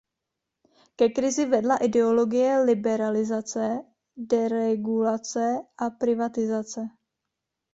[1.01, 3.67] Ke krizi vedla ideologie liberalizace,
[4.33, 5.47] deregulace
[5.89, 6.89] a privatizace.